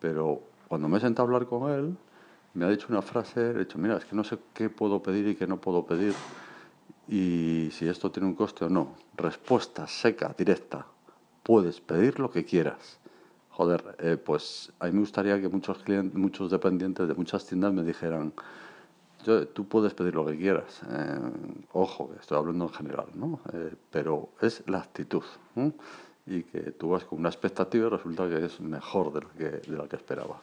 pero 0.00 0.40
cuando 0.68 0.88
me 0.88 0.98
he 0.98 1.00
sentado 1.00 1.28
a 1.28 1.34
hablar 1.34 1.48
con 1.48 1.70
él, 1.70 1.96
me 2.54 2.64
ha 2.64 2.70
dicho 2.70 2.86
una 2.88 3.02
frase, 3.02 3.50
he 3.50 3.54
dicho, 3.54 3.78
mira, 3.78 3.96
es 3.96 4.04
que 4.06 4.16
no 4.16 4.24
sé 4.24 4.38
qué 4.54 4.70
puedo 4.70 5.02
pedir 5.02 5.28
y 5.28 5.34
qué 5.34 5.46
no 5.46 5.58
puedo 5.58 5.84
pedir 5.84 6.14
y 7.08 7.68
si 7.72 7.88
esto 7.88 8.10
tiene 8.10 8.28
un 8.28 8.34
coste 8.34 8.64
o 8.64 8.68
no. 8.68 8.94
Respuesta 9.16 9.86
seca, 9.86 10.34
directa. 10.36 10.86
Puedes 11.42 11.80
pedir 11.80 12.18
lo 12.18 12.30
que 12.30 12.44
quieras. 12.44 12.98
Joder, 13.50 13.96
eh, 14.00 14.16
pues 14.16 14.72
a 14.80 14.86
mí 14.86 14.92
me 14.92 15.00
gustaría 15.00 15.40
que 15.40 15.48
muchos 15.48 15.78
clientes, 15.78 16.18
muchos 16.18 16.50
dependientes 16.50 17.08
de 17.08 17.14
muchas 17.14 17.46
tiendas 17.46 17.72
me 17.72 17.84
dijeran, 17.84 18.32
tú 19.54 19.66
puedes 19.66 19.94
pedir 19.94 20.14
lo 20.14 20.26
que 20.26 20.36
quieras. 20.36 20.82
Eh, 20.90 21.20
ojo, 21.72 22.10
estoy 22.20 22.38
hablando 22.38 22.66
en 22.66 22.72
general, 22.72 23.06
¿no? 23.14 23.40
Eh, 23.52 23.74
pero 23.90 24.28
es 24.40 24.62
la 24.66 24.78
actitud. 24.78 25.22
Y 26.26 26.42
que 26.42 26.72
tú 26.72 26.90
vas 26.90 27.04
con 27.04 27.20
una 27.20 27.28
expectativa 27.28 27.86
y 27.86 27.90
resulta 27.90 28.28
que 28.28 28.44
es 28.44 28.60
mejor 28.60 29.12
de 29.12 29.20
lo 29.20 29.32
que, 29.32 29.70
de 29.70 29.76
la 29.76 29.88
que 29.88 29.96
esperaba. 29.96 30.40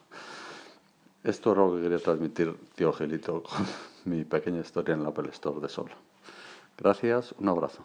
Esto 1.24 1.52
es 1.52 1.58
lo 1.58 1.76
que 1.76 1.82
quería 1.84 2.00
transmitir, 2.00 2.56
tío 2.76 2.92
Gelito, 2.94 3.44
con 3.44 3.66
mi 4.06 4.24
pequeña 4.24 4.62
historia 4.62 4.96
en 4.96 5.04
la 5.04 5.10
Apple 5.10 5.30
Store 5.30 5.60
de 5.62 5.70
Sol. 5.70 5.92
Gracias, 6.78 7.34
un 7.40 7.50
abrazo. 7.50 7.84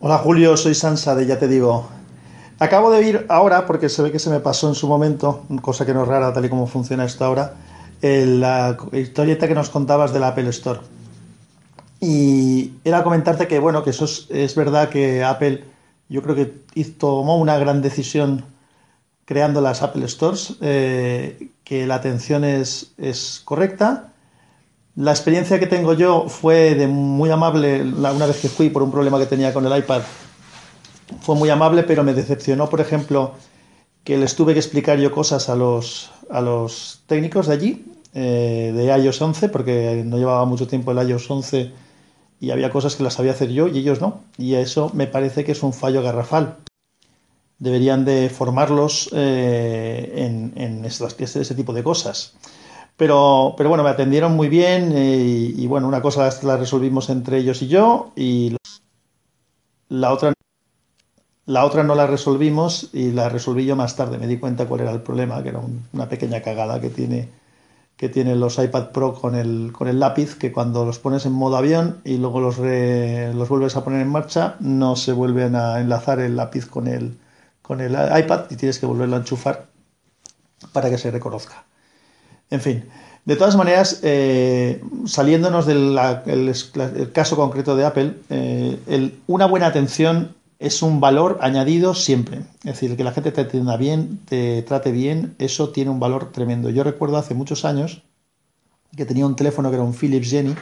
Hola 0.00 0.18
Julio, 0.18 0.56
soy 0.56 0.74
Sansa 0.74 1.14
de 1.14 1.26
Ya 1.26 1.38
Te 1.38 1.48
Digo. 1.48 1.88
Acabo 2.58 2.90
de 2.90 3.02
ir 3.02 3.26
ahora, 3.28 3.66
porque 3.66 3.88
se 3.88 4.02
ve 4.02 4.12
que 4.12 4.18
se 4.18 4.30
me 4.30 4.40
pasó 4.40 4.68
en 4.68 4.74
su 4.74 4.86
momento, 4.86 5.44
cosa 5.62 5.86
que 5.86 5.94
no 5.94 6.02
es 6.02 6.08
rara 6.08 6.32
tal 6.32 6.44
y 6.44 6.48
como 6.48 6.66
funciona 6.66 7.04
esto 7.04 7.24
ahora, 7.24 7.54
la 8.02 8.76
historieta 8.92 9.48
que 9.48 9.54
nos 9.54 9.70
contabas 9.70 10.12
de 10.12 10.20
la 10.20 10.28
Apple 10.28 10.48
Store. 10.50 10.80
Y 12.00 12.72
era 12.84 13.04
comentarte 13.04 13.46
que, 13.46 13.58
bueno, 13.58 13.84
que 13.84 13.90
eso 13.90 14.04
es, 14.04 14.54
verdad 14.54 14.88
que 14.88 15.22
Apple, 15.22 15.64
yo 16.08 16.22
creo 16.22 16.34
que 16.34 16.46
tomó 16.98 17.36
una 17.36 17.58
gran 17.58 17.80
decisión 17.80 18.44
creando 19.24 19.60
las 19.60 19.82
Apple 19.82 20.06
Stores, 20.08 20.56
eh, 20.60 21.50
que 21.62 21.86
la 21.86 21.94
atención 21.94 22.44
es, 22.44 22.92
es, 22.98 23.40
correcta. 23.44 24.11
La 24.94 25.10
experiencia 25.10 25.58
que 25.58 25.66
tengo 25.66 25.94
yo 25.94 26.28
fue 26.28 26.74
de 26.74 26.86
muy 26.86 27.30
amable, 27.30 27.82
una 27.82 28.26
vez 28.26 28.40
que 28.40 28.48
fui 28.48 28.68
por 28.68 28.82
un 28.82 28.90
problema 28.90 29.18
que 29.18 29.24
tenía 29.24 29.54
con 29.54 29.66
el 29.66 29.78
iPad, 29.78 30.02
fue 31.22 31.34
muy 31.34 31.48
amable, 31.48 31.82
pero 31.82 32.04
me 32.04 32.12
decepcionó, 32.12 32.68
por 32.68 32.80
ejemplo, 32.80 33.32
que 34.04 34.18
les 34.18 34.36
tuve 34.36 34.52
que 34.52 34.58
explicar 34.58 34.98
yo 34.98 35.10
cosas 35.10 35.48
a 35.48 35.56
los, 35.56 36.10
a 36.30 36.42
los 36.42 37.00
técnicos 37.06 37.46
de 37.46 37.54
allí, 37.54 37.86
eh, 38.12 38.72
de 38.74 38.84
iOS 39.02 39.22
11, 39.22 39.48
porque 39.48 40.02
no 40.04 40.18
llevaba 40.18 40.44
mucho 40.44 40.66
tiempo 40.66 40.92
el 40.92 41.08
iOS 41.08 41.30
11 41.30 41.72
y 42.40 42.50
había 42.50 42.70
cosas 42.70 42.94
que 42.94 43.02
las 43.02 43.14
sabía 43.14 43.32
hacer 43.32 43.48
yo 43.48 43.68
y 43.68 43.78
ellos 43.78 44.02
no. 44.02 44.20
Y 44.36 44.54
eso 44.54 44.90
me 44.92 45.06
parece 45.06 45.44
que 45.44 45.52
es 45.52 45.62
un 45.62 45.72
fallo 45.72 46.02
garrafal. 46.02 46.56
Deberían 47.58 48.04
de 48.04 48.28
formarlos 48.28 49.08
eh, 49.14 50.12
en, 50.16 50.52
en 50.56 50.84
ese 50.84 51.54
tipo 51.54 51.72
de 51.72 51.82
cosas. 51.82 52.34
Pero, 52.96 53.54
pero 53.56 53.68
bueno, 53.68 53.84
me 53.84 53.90
atendieron 53.90 54.36
muy 54.36 54.48
bien 54.48 54.92
eh, 54.94 55.52
y, 55.56 55.66
bueno, 55.66 55.88
una 55.88 56.02
cosa 56.02 56.28
la 56.42 56.56
resolvimos 56.56 57.10
entre 57.10 57.38
ellos 57.38 57.62
y 57.62 57.68
yo 57.68 58.12
y 58.16 58.56
la 59.88 60.12
otra 60.12 60.32
la 61.46 61.64
otra 61.64 61.82
no 61.82 61.94
la 61.94 62.06
resolvimos 62.06 62.90
y 62.92 63.10
la 63.12 63.28
resolví 63.28 63.64
yo 63.64 63.76
más 63.76 63.96
tarde. 63.96 64.18
Me 64.18 64.26
di 64.26 64.38
cuenta 64.38 64.66
cuál 64.66 64.82
era 64.82 64.92
el 64.92 65.02
problema, 65.02 65.42
que 65.42 65.48
era 65.50 65.60
una 65.92 66.08
pequeña 66.08 66.40
cagada 66.40 66.80
que 66.80 66.88
tiene, 66.88 67.28
que 67.96 68.08
tienen 68.08 68.40
los 68.40 68.58
iPad 68.58 68.90
Pro 68.92 69.14
con 69.14 69.34
el, 69.34 69.72
con 69.72 69.88
el 69.88 69.98
lápiz, 69.98 70.36
que 70.36 70.52
cuando 70.52 70.84
los 70.84 70.98
pones 70.98 71.26
en 71.26 71.32
modo 71.32 71.56
avión 71.56 72.00
y 72.04 72.16
luego 72.18 72.40
los, 72.40 72.58
los 72.58 73.48
vuelves 73.48 73.76
a 73.76 73.84
poner 73.84 74.02
en 74.02 74.08
marcha, 74.08 74.56
no 74.60 74.96
se 74.96 75.12
vuelven 75.12 75.56
a 75.56 75.80
enlazar 75.80 76.20
el 76.20 76.36
lápiz 76.36 76.66
con 76.66 76.86
el, 76.86 77.18
con 77.60 77.80
el 77.80 77.92
iPad 77.92 78.44
y 78.50 78.56
tienes 78.56 78.78
que 78.78 78.86
volverlo 78.86 79.16
a 79.16 79.20
enchufar 79.20 79.66
para 80.72 80.90
que 80.90 80.98
se 80.98 81.10
reconozca. 81.10 81.64
En 82.52 82.60
fin, 82.60 82.84
de 83.24 83.36
todas 83.36 83.56
maneras, 83.56 84.00
eh, 84.02 84.82
saliéndonos 85.06 85.64
del 85.64 85.98
caso 87.14 87.34
concreto 87.34 87.74
de 87.76 87.86
Apple, 87.86 88.14
eh, 88.28 89.16
una 89.26 89.46
buena 89.46 89.68
atención 89.68 90.34
es 90.58 90.82
un 90.82 91.00
valor 91.00 91.38
añadido 91.40 91.94
siempre. 91.94 92.40
Es 92.58 92.74
decir, 92.74 92.94
que 92.94 93.04
la 93.04 93.12
gente 93.12 93.32
te 93.32 93.40
atienda 93.40 93.78
bien, 93.78 94.20
te 94.26 94.60
trate 94.62 94.92
bien, 94.92 95.34
eso 95.38 95.70
tiene 95.70 95.90
un 95.90 95.98
valor 95.98 96.30
tremendo. 96.30 96.68
Yo 96.68 96.84
recuerdo 96.84 97.16
hace 97.16 97.32
muchos 97.32 97.64
años 97.64 98.02
que 98.94 99.06
tenía 99.06 99.24
un 99.24 99.34
teléfono 99.34 99.70
que 99.70 99.76
era 99.76 99.84
un 99.84 99.94
Philips 99.94 100.28
Jenny, 100.28 100.50
un 100.50 100.56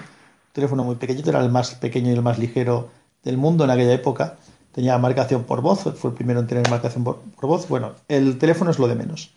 teléfono 0.53 0.85
muy 0.85 0.95
pequeñito, 0.95 1.31
era 1.31 1.41
el 1.41 1.51
más 1.51 1.75
pequeño 1.75 2.11
y 2.11 2.15
el 2.15 2.23
más 2.23 2.39
ligero 2.39 2.89
del 3.25 3.37
mundo 3.37 3.65
en 3.65 3.71
aquella 3.71 3.95
época. 3.95 4.37
Tenía 4.71 4.97
marcación 4.97 5.43
por 5.43 5.61
voz, 5.61 5.81
fue 5.97 6.11
el 6.11 6.17
primero 6.17 6.39
en 6.39 6.47
tener 6.47 6.71
marcación 6.71 7.03
por, 7.03 7.19
voz. 7.41 7.69
Bueno, 7.69 7.95
el 8.07 8.39
teléfono 8.39 8.71
es 8.71 8.79
lo 8.79 8.87
de 8.87 8.95
menos. 8.95 9.33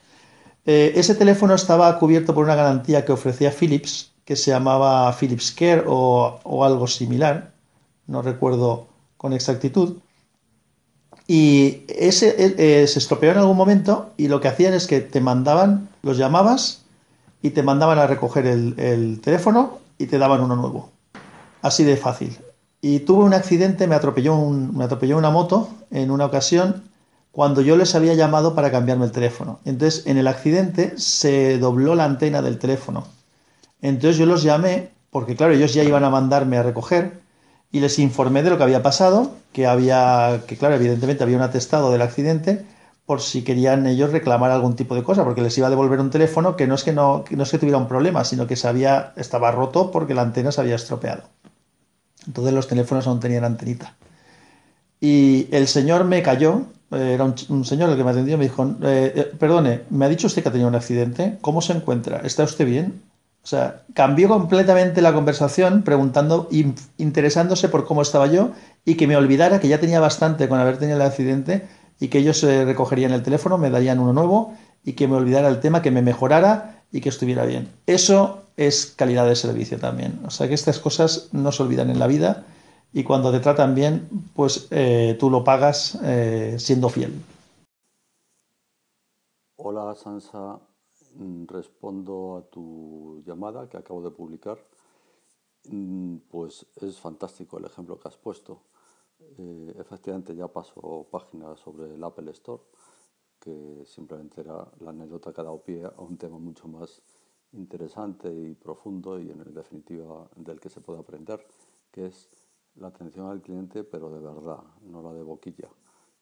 Eh, 0.65 0.93
ese 0.95 1.15
teléfono 1.15 1.55
estaba 1.55 1.99
cubierto 1.99 2.33
por 2.33 2.45
una 2.45 2.55
garantía 2.55 3.05
que 3.05 3.11
ofrecía 3.11 3.51
Philips, 3.51 4.11
que 4.25 4.35
se 4.35 4.51
llamaba 4.51 5.13
Philips 5.13 5.51
Care 5.51 5.83
o, 5.85 6.63
algo 6.63 6.87
similar, 6.87 7.51
no 8.07 8.21
recuerdo 8.21 8.87
con 9.17 9.33
exactitud 9.33 9.97
y 11.27 11.83
ese 11.87 12.35
eh, 12.37 12.87
se 12.87 12.99
estropeó 12.99 13.31
en 13.31 13.37
algún 13.37 13.55
momento 13.55 14.11
y 14.17 14.27
lo 14.27 14.41
que 14.41 14.49
hacían 14.49 14.73
es 14.73 14.87
que 14.87 14.99
te 14.99 15.21
mandaban, 15.21 15.89
los 16.01 16.17
llamabas 16.17 16.83
y 17.41 17.51
te 17.51 17.63
mandaban 17.63 17.99
a 17.99 18.07
recoger 18.07 18.45
el, 18.45 19.19
teléfono 19.21 19.79
y 19.97 20.07
te 20.07 20.17
daban 20.17 20.41
uno 20.41 20.55
nuevo. 20.55 20.89
Así 21.61 21.83
de 21.83 21.95
fácil. 21.95 22.37
Y 22.81 22.99
tuve 22.99 23.23
un 23.23 23.33
accidente, 23.33 23.87
me 23.87 23.95
atropelló, 23.95 24.37
me 24.37 24.83
atropelló 24.83 25.17
una 25.17 25.29
moto 25.29 25.69
en 25.91 26.11
una 26.11 26.25
ocasión 26.25 26.83
cuando 27.33 27.61
yo 27.61 27.75
les 27.77 27.95
había 27.95 28.13
llamado 28.13 28.53
para 28.53 28.71
cambiarme 28.71 29.05
el 29.05 29.11
teléfono. 29.11 29.59
Entonces, 29.65 30.05
en 30.05 30.17
el 30.19 30.27
accidente 30.27 30.93
se 30.97 31.57
dobló 31.57 31.95
la 31.95 32.05
antena 32.05 32.43
del 32.43 32.59
teléfono. 32.59 33.07
Entonces 33.81 34.17
yo 34.17 34.27
los 34.27 34.43
llamé, 34.43 34.91
porque 35.09 35.35
claro, 35.35 35.51
ellos 35.53 35.73
ya 35.73 35.83
iban 35.83 36.03
a 36.03 36.11
mandarme 36.11 36.57
a 36.57 36.63
recoger, 36.63 37.21
y 37.71 37.79
les 37.79 37.97
informé 37.97 38.43
de 38.43 38.51
lo 38.51 38.57
que 38.57 38.63
había 38.63 38.83
pasado, 38.83 39.31
que 39.51 39.65
había, 39.65 40.43
que 40.45 40.57
claro, 40.57 40.75
evidentemente 40.75 41.23
había 41.23 41.37
un 41.37 41.41
atestado 41.41 41.91
del 41.91 42.03
accidente 42.03 42.67
por 43.07 43.19
si 43.19 43.43
querían 43.43 43.87
ellos 43.87 44.11
reclamar 44.11 44.51
algún 44.51 44.75
tipo 44.75 44.93
de 44.93 45.01
cosa, 45.01 45.23
porque 45.23 45.41
les 45.41 45.57
iba 45.57 45.65
a 45.65 45.71
devolver 45.71 45.99
un 46.01 46.11
teléfono 46.11 46.55
que 46.55 46.67
no 46.67 46.75
es 46.75 46.83
que 46.83 46.93
no, 46.93 47.25
no 47.31 47.45
tuviera 47.45 47.79
un 47.79 47.87
problema, 47.87 48.25
sino 48.25 48.45
que 48.45 48.55
se 48.55 48.67
había, 48.67 49.11
estaba 49.15 49.49
roto 49.49 49.89
porque 49.89 50.13
la 50.13 50.21
antena 50.21 50.51
se 50.51 50.61
había 50.61 50.75
estropeado. 50.75 51.23
Entonces 52.27 52.53
los 52.53 52.67
teléfonos 52.67 53.07
aún 53.07 53.19
tenían 53.19 53.43
antenita. 53.43 53.95
Y 55.03 55.49
el 55.51 55.67
señor 55.67 56.05
me 56.05 56.23
cayó, 56.23 56.61
eh, 56.91 57.11
era 57.15 57.25
un, 57.25 57.65
señor 57.65 57.89
el 57.89 57.97
que 57.97 58.05
me 58.05 58.11
atendió, 58.11 58.37
me 58.37 58.45
dijo, 58.45 58.63
eh, 58.83 59.11
eh, 59.13 59.31
perdone, 59.37 59.81
me 59.89 60.05
ha 60.05 60.07
dicho 60.07 60.27
usted 60.27 60.41
que 60.41 60.47
ha 60.47 60.51
tenido 60.53 60.69
un 60.69 60.75
accidente, 60.75 61.39
¿cómo 61.41 61.61
se 61.61 61.73
encuentra? 61.73 62.21
¿Está 62.23 62.43
usted 62.43 62.65
bien? 62.65 63.01
O 63.43 63.45
sea, 63.47 63.81
cambió 63.93 64.29
completamente 64.29 65.01
la 65.01 65.11
conversación 65.11 65.81
preguntando, 65.81 66.47
interesándose 66.97 67.67
por 67.67 67.83
cómo 67.83 68.01
estaba 68.01 68.27
yo 68.27 68.51
y 68.85 68.95
que 68.95 69.05
me 69.05 69.17
olvidara 69.17 69.59
que 69.59 69.67
ya 69.67 69.81
tenía 69.81 69.99
bastante 69.99 70.47
con 70.47 70.57
haber 70.57 70.77
tenido 70.77 70.95
el 70.95 71.01
accidente 71.01 71.67
y 71.99 72.07
que 72.07 72.19
ellos 72.19 72.37
se 72.37 72.63
recogerían 72.63 73.11
el 73.11 73.23
teléfono, 73.23 73.57
me 73.57 73.69
darían 73.69 73.99
uno 73.99 74.13
nuevo 74.13 74.53
y 74.85 74.93
que 74.93 75.09
me 75.09 75.17
olvidara 75.17 75.49
el 75.49 75.59
tema, 75.59 75.81
que 75.81 75.91
me 75.91 76.01
mejorara 76.01 76.79
y 76.93 77.01
que 77.01 77.09
estuviera 77.09 77.43
bien. 77.43 77.67
Eso 77.87 78.43
es 78.55 78.93
calidad 78.95 79.27
de 79.27 79.35
servicio 79.35 79.79
también. 79.79 80.21
O 80.25 80.29
sea 80.29 80.47
que 80.47 80.53
estas 80.53 80.79
cosas 80.79 81.27
no 81.33 81.51
se 81.51 81.61
olvidan 81.61 81.89
en 81.89 81.99
la 81.99 82.07
vida 82.07 82.45
y 82.93 83.03
cuando 83.03 83.31
te 83.31 83.39
tratan 83.39 83.75
bien, 83.75 84.07
pues 84.35 84.67
eh, 84.71 85.17
tú 85.19 85.29
lo 85.29 85.43
pagas 85.43 85.99
eh, 86.03 86.55
siendo 86.59 86.89
fiel. 86.89 87.13
Hola 89.55 89.95
Sansa, 89.95 90.59
Mm, 91.15 91.45
respondo 91.47 92.37
a 92.37 92.41
tu 92.49 93.21
llamada 93.25 93.69
que 93.69 93.77
acabo 93.77 94.01
de 94.01 94.11
publicar. 94.11 94.57
Mm, 95.69 96.17
pues 96.29 96.65
es 96.81 96.99
fantástico 96.99 97.57
el 97.57 97.65
ejemplo 97.65 97.99
que 97.99 98.07
has 98.07 98.17
puesto. 98.17 98.63
Eh, 99.37 99.73
efectivamente 99.79 100.35
ya 100.35 100.47
paso 100.47 101.07
páginas 101.11 101.59
sobre 101.59 101.93
el 101.93 102.03
Apple 102.03 102.31
Store, 102.31 102.63
que 103.39 103.83
simplemente 103.85 104.41
era 104.41 104.67
la 104.79 104.89
anécdota 104.91 105.33
que 105.33 105.41
ha 105.41 105.43
dado 105.43 105.63
pie 105.63 105.85
a 105.85 106.01
un 106.01 106.17
tema 106.17 106.37
mucho 106.39 106.67
más 106.67 107.01
interesante 107.53 108.33
y 108.33 108.55
profundo 108.55 109.19
y 109.19 109.29
en 109.29 109.53
definitiva 109.53 110.29
del 110.35 110.59
que 110.59 110.69
se 110.69 110.81
puede 110.81 110.99
aprender, 110.99 111.45
que 111.91 112.07
es 112.07 112.29
la 112.75 112.87
atención 112.87 113.27
al 113.27 113.41
cliente, 113.41 113.83
pero 113.83 114.09
de 114.09 114.19
verdad, 114.19 114.63
no 114.81 115.01
la 115.01 115.13
de 115.13 115.23
boquilla. 115.23 115.69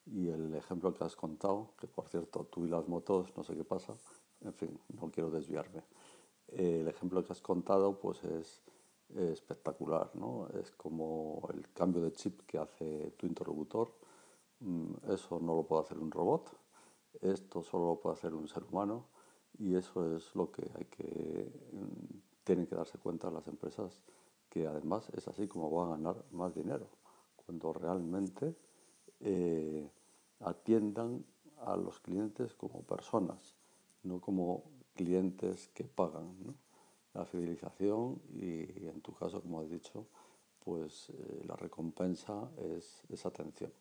Y 0.06 0.30
el 0.30 0.54
ejemplo 0.56 0.94
que 0.94 1.04
has 1.04 1.16
contado, 1.16 1.74
que 1.80 1.88
por 1.88 2.08
cierto 2.10 2.46
tú 2.46 2.66
y 2.66 2.70
las 2.70 2.88
motos, 2.88 3.32
no 3.38 3.44
sé 3.44 3.56
qué 3.56 3.64
pasa, 3.64 3.94
en 4.42 4.54
fin, 4.54 4.80
no 4.90 5.12
quiero 5.12 5.30
desviarme. 5.30 5.84
el 6.48 6.88
ejemplo 6.88 7.24
que 7.24 7.32
has 7.32 7.42
contado 7.42 7.98
pues 8.00 8.24
es 8.24 8.62
espectacular, 9.16 10.12
¿no? 10.16 10.48
Es 10.60 10.72
como 10.72 11.48
el 11.54 11.72
cambio 11.74 12.02
de 12.02 12.12
chip 12.14 12.42
que 12.46 12.58
hace 12.58 13.12
tu 13.18 13.28
interlocutor. 13.28 13.94
Mm, 14.60 14.94
eso 15.12 15.40
no 15.40 15.56
lo 15.56 15.64
puede 15.64 15.84
hacer 15.84 15.98
un 15.98 16.12
robot, 16.12 16.52
esto 17.22 17.64
solo 17.64 17.88
lo 17.88 18.00
puede 18.00 18.16
hacer 18.16 18.34
un 18.34 18.48
ser 18.48 18.64
humano 18.64 19.08
y 19.58 19.76
eso 19.76 20.16
es 20.16 20.36
lo 20.36 20.52
que 20.52 20.70
hay 20.76 20.86
que 20.86 21.52
mm, 21.74 22.20
tienen 22.44 22.68
que 22.68 22.76
darse 22.76 22.98
cuenta 23.00 23.30
las 23.32 23.48
empresas 23.48 24.02
que 24.52 24.68
además 24.68 25.10
es 25.18 25.28
así 25.28 25.48
como 25.48 25.72
van 25.72 25.88
a 25.88 25.92
ganar 25.96 26.26
más 26.32 26.54
dinero 26.54 26.88
cuando 27.44 27.74
realmente 27.74 28.56
eh, 29.22 29.90
atiendan 30.42 31.26
a 31.66 31.76
los 31.76 32.00
clientes 32.00 32.54
como 32.54 32.84
personas 32.84 33.56
no 34.04 34.20
como 34.20 34.64
clientes 34.96 35.70
que 35.74 35.84
pagan. 35.84 36.56
La 37.14 37.26
fidelización 37.26 38.22
y 38.34 38.88
en 38.88 39.02
tu 39.02 39.14
caso, 39.14 39.42
como 39.42 39.60
has 39.60 39.70
dicho, 39.70 40.08
pues 40.64 41.10
eh, 41.10 41.44
la 41.46 41.58
recompensa 41.58 42.50
es 42.58 43.04
esa 43.10 43.28
atención. 43.30 43.74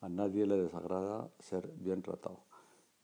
A 0.00 0.08
nadie 0.08 0.44
le 0.44 0.56
desagrada 0.56 1.30
ser 1.38 1.68
bien 1.68 2.02
tratado. 2.02 2.40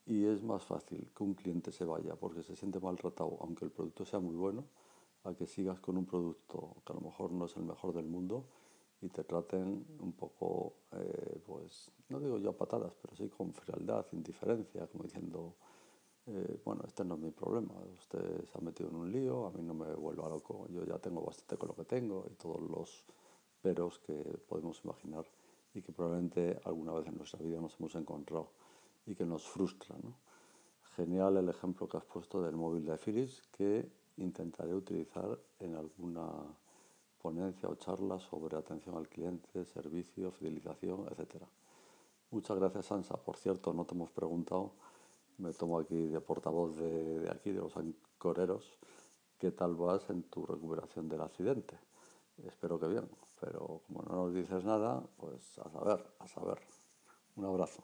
y 0.06 0.24
es 0.24 0.42
más 0.42 0.64
fácil 0.64 1.08
que 1.14 1.22
un 1.22 1.34
cliente 1.34 1.70
se 1.70 1.84
vaya 1.84 2.16
porque 2.16 2.42
se 2.42 2.56
siente 2.56 2.80
maltratado, 2.80 3.38
aunque 3.42 3.64
el 3.64 3.70
producto 3.70 4.04
sea 4.04 4.18
muy 4.18 4.34
bueno, 4.34 4.64
a 5.24 5.34
que 5.34 5.46
sigas 5.46 5.80
con 5.80 5.96
un 5.96 6.06
producto 6.06 6.76
que 6.84 6.92
a 6.92 6.96
lo 6.96 7.02
mejor 7.02 7.32
no 7.32 7.46
es 7.46 7.56
el 7.56 7.64
mejor 7.64 7.92
del 7.92 8.06
mundo 8.06 8.44
y 9.02 9.08
te 9.08 9.24
traten 9.24 9.86
un 9.98 10.12
poco, 10.12 10.74
eh, 10.92 11.40
pues, 11.46 11.90
no 12.08 12.20
digo 12.20 12.38
yo 12.38 12.50
a 12.50 12.56
patadas, 12.56 12.92
pero 13.00 13.16
sí 13.16 13.28
con 13.28 13.52
frialdad, 13.52 14.06
indiferencia, 14.12 14.86
como 14.88 15.04
diciendo, 15.04 15.54
eh, 16.26 16.60
bueno, 16.64 16.82
este 16.86 17.04
no 17.04 17.14
es 17.14 17.20
mi 17.20 17.30
problema, 17.30 17.72
usted 17.98 18.44
se 18.44 18.58
ha 18.58 18.60
metido 18.60 18.90
en 18.90 18.96
un 18.96 19.10
lío, 19.10 19.46
a 19.46 19.50
mí 19.52 19.62
no 19.62 19.74
me 19.74 19.94
vuelva 19.94 20.28
loco, 20.28 20.66
yo 20.68 20.84
ya 20.84 20.98
tengo 20.98 21.22
bastante 21.22 21.56
con 21.56 21.68
lo 21.68 21.74
que 21.74 21.84
tengo 21.84 22.26
y 22.30 22.34
todos 22.34 22.60
los 22.60 23.04
peros 23.62 23.98
que 24.00 24.14
podemos 24.48 24.84
imaginar 24.84 25.24
y 25.74 25.82
que 25.82 25.92
probablemente 25.92 26.60
alguna 26.64 26.92
vez 26.92 27.06
en 27.06 27.16
nuestra 27.16 27.40
vida 27.40 27.60
nos 27.60 27.78
hemos 27.78 27.94
encontrado 27.94 28.50
y 29.06 29.14
que 29.14 29.24
nos 29.24 29.48
frustra. 29.48 29.96
¿no? 30.02 30.14
Genial 30.96 31.36
el 31.36 31.48
ejemplo 31.48 31.88
que 31.88 31.96
has 31.96 32.04
puesto 32.04 32.42
del 32.42 32.56
móvil 32.56 32.84
de 32.84 32.98
Philips 32.98 33.42
que 33.52 33.88
intentaré 34.20 34.74
utilizar 34.74 35.38
en 35.58 35.74
alguna 35.74 36.28
ponencia 37.20 37.68
o 37.68 37.74
charla 37.74 38.18
sobre 38.18 38.56
atención 38.56 38.96
al 38.96 39.08
cliente, 39.08 39.64
servicio, 39.64 40.30
fidelización, 40.32 41.06
etc. 41.10 41.42
Muchas 42.30 42.58
gracias, 42.58 42.86
Sansa. 42.86 43.16
Por 43.16 43.36
cierto, 43.36 43.72
no 43.72 43.84
te 43.84 43.94
hemos 43.94 44.10
preguntado, 44.10 44.72
me 45.38 45.52
tomo 45.52 45.78
aquí 45.78 46.06
de 46.06 46.20
portavoz 46.20 46.76
de, 46.76 47.20
de 47.20 47.30
aquí, 47.30 47.50
de 47.50 47.60
los 47.60 47.76
ancoreros, 47.76 48.78
qué 49.38 49.50
tal 49.50 49.74
vas 49.74 50.08
en 50.10 50.22
tu 50.24 50.46
recuperación 50.46 51.08
del 51.08 51.22
accidente. 51.22 51.78
Espero 52.46 52.78
que 52.78 52.86
bien, 52.86 53.08
pero 53.40 53.82
como 53.86 54.02
no 54.02 54.14
nos 54.16 54.34
dices 54.34 54.64
nada, 54.64 55.02
pues 55.16 55.58
a 55.58 55.68
saber, 55.70 56.06
a 56.18 56.28
saber. 56.28 56.58
Un 57.36 57.44
abrazo. 57.44 57.82